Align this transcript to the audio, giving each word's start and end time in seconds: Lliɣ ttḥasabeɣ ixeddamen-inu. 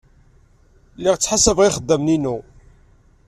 Lliɣ 0.97 1.15
ttḥasabeɣ 1.17 1.65
ixeddamen-inu. 1.67 2.37